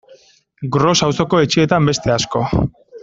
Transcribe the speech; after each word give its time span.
Gros 0.77 1.03
auzoko 1.07 1.43
etxeetan 1.49 1.91
beste 1.91 2.15
asko. 2.17 2.43